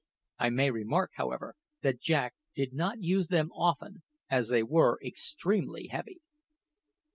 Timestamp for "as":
4.31-4.47